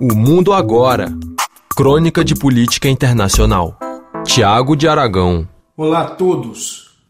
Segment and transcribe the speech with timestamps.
[0.00, 1.12] O Mundo Agora.
[1.76, 3.76] Crônica de Política Internacional.
[4.24, 5.48] Tiago de Aragão.
[5.76, 7.00] Olá a todos.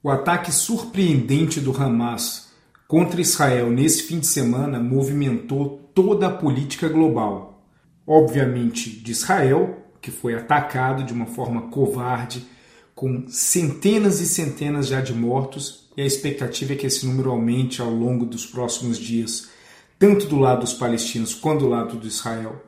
[0.00, 2.52] O ataque surpreendente do Hamas
[2.86, 7.64] contra Israel nesse fim de semana movimentou toda a política global.
[8.06, 12.46] Obviamente de Israel, que foi atacado de uma forma covarde,
[12.94, 17.82] com centenas e centenas já de mortos, e a expectativa é que esse número aumente
[17.82, 19.55] ao longo dos próximos dias
[19.98, 22.62] tanto do lado dos palestinos quanto do lado do Israel,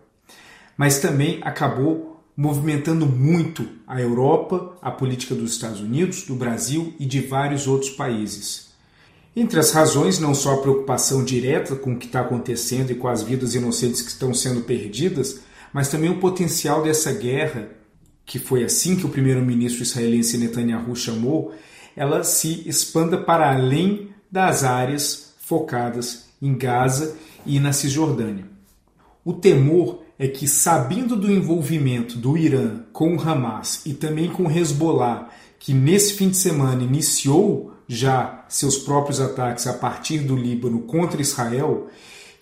[0.76, 7.04] mas também acabou movimentando muito a Europa, a política dos Estados Unidos, do Brasil e
[7.04, 8.68] de vários outros países.
[9.34, 13.08] Entre as razões, não só a preocupação direta com o que está acontecendo e com
[13.08, 15.40] as vidas inocentes que estão sendo perdidas,
[15.72, 17.70] mas também o potencial dessa guerra,
[18.24, 21.52] que foi assim que o primeiro-ministro israelense Netanyahu chamou,
[21.96, 28.46] ela se expanda para além das áreas focadas em Gaza e na Cisjordânia.
[29.24, 34.44] O temor é que, sabendo do envolvimento do Irã com o Hamas e também com
[34.44, 35.28] o Hezbollah,
[35.58, 41.20] que nesse fim de semana iniciou já seus próprios ataques a partir do Líbano contra
[41.20, 41.88] Israel,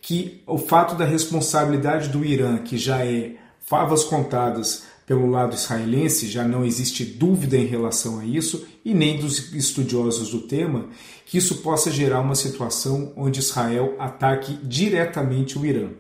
[0.00, 3.36] que o fato da responsabilidade do Irã, que já é
[3.66, 9.18] favas contadas pelo lado israelense, já não existe dúvida em relação a isso, e nem
[9.18, 10.88] dos estudiosos do tema,
[11.24, 15.90] que isso possa gerar uma situação onde Israel ataque diretamente o Irã.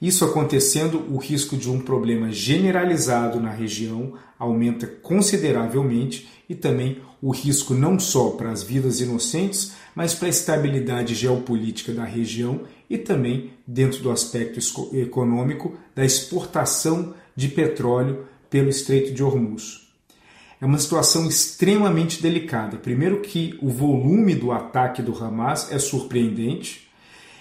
[0.00, 7.30] Isso acontecendo, o risco de um problema generalizado na região aumenta consideravelmente e também o
[7.30, 12.96] risco não só para as vidas inocentes, mas para a estabilidade geopolítica da região e
[12.96, 14.58] também, dentro do aspecto
[14.96, 19.88] econômico, da exportação de petróleo pelo Estreito de Hormuz.
[20.60, 22.76] É uma situação extremamente delicada.
[22.76, 26.90] Primeiro que o volume do ataque do Hamas é surpreendente.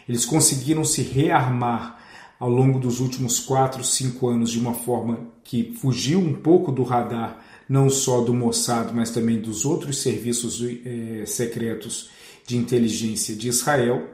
[0.08, 1.99] Eles conseguiram se rearmar
[2.40, 6.84] ao longo dos últimos 4, 5 anos de uma forma que fugiu um pouco do
[6.84, 12.10] radar, não só do Mossad, mas também dos outros serviços eh, secretos
[12.48, 14.08] de inteligência de Israel,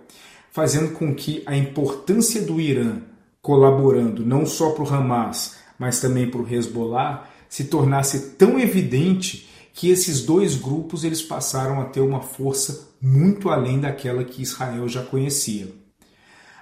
[0.51, 3.01] fazendo com que a importância do Irã
[3.41, 9.47] colaborando não só para o Hamas, mas também para o Hezbollah, se tornasse tão evidente
[9.71, 14.87] que esses dois grupos eles passaram a ter uma força muito além daquela que Israel
[14.89, 15.84] já conhecia.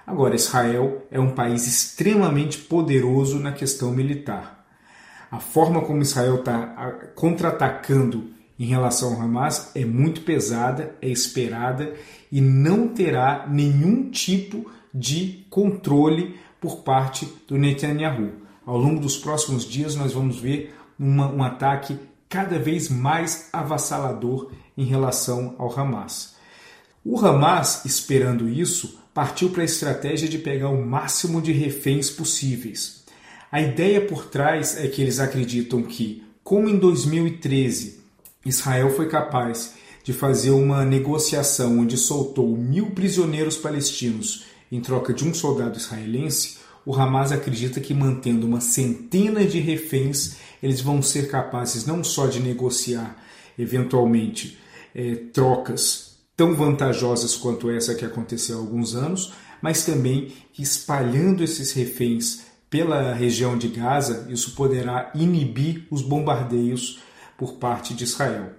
[0.06, 4.64] Agora, Israel é um país extremamente poderoso na questão militar.
[5.30, 11.94] A forma como Israel está contra-atacando em relação ao Hamas é muito pesada, é esperada
[12.30, 18.32] e não terá nenhum tipo de controle por parte do Netanyahu.
[18.64, 21.98] Ao longo dos próximos dias, nós vamos ver uma, um ataque
[22.28, 26.33] cada vez mais avassalador em relação ao Hamas.
[27.06, 33.04] O Hamas, esperando isso, partiu para a estratégia de pegar o máximo de reféns possíveis.
[33.52, 38.00] A ideia por trás é que eles acreditam que, como em 2013
[38.46, 45.28] Israel foi capaz de fazer uma negociação onde soltou mil prisioneiros palestinos em troca de
[45.28, 46.56] um soldado israelense,
[46.86, 52.26] o Hamas acredita que mantendo uma centena de reféns, eles vão ser capazes não só
[52.26, 53.22] de negociar,
[53.58, 54.58] eventualmente,
[54.94, 61.72] é, trocas tão vantajosas quanto essa que aconteceu há alguns anos, mas também espalhando esses
[61.72, 66.98] reféns pela região de Gaza, isso poderá inibir os bombardeios
[67.38, 68.50] por parte de Israel.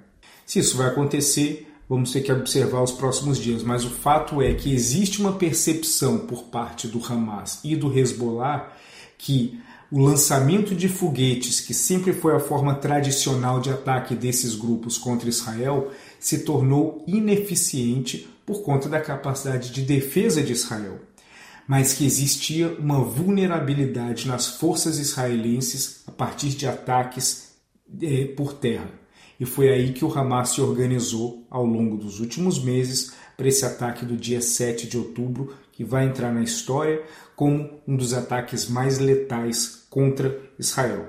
[0.46, 4.54] Se isso vai acontecer, vamos ter que observar os próximos dias, mas o fato é
[4.54, 8.72] que existe uma percepção por parte do Hamas e do Hezbollah
[9.18, 9.60] que
[9.92, 15.30] o lançamento de foguetes, que sempre foi a forma tradicional de ataque desses grupos contra
[15.30, 21.00] Israel, se tornou ineficiente por conta da capacidade de defesa de Israel,
[21.68, 27.56] mas que existia uma vulnerabilidade nas forças israelenses a partir de ataques
[28.02, 28.90] eh, por terra.
[29.40, 33.66] E foi aí que o Hamas se organizou ao longo dos últimos meses para esse
[33.66, 37.04] ataque do dia 7 de outubro, que vai entrar na história
[37.36, 41.08] como um dos ataques mais letais contra Israel.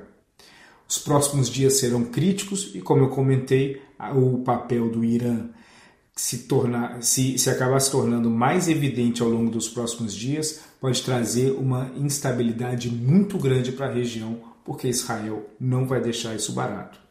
[0.88, 3.82] Os próximos dias serão críticos e, como eu comentei,
[4.14, 5.48] o papel do Irã
[6.14, 11.02] se, tornar, se, se acabar se tornando mais evidente ao longo dos próximos dias, pode
[11.02, 17.05] trazer uma instabilidade muito grande para a região, porque Israel não vai deixar isso barato.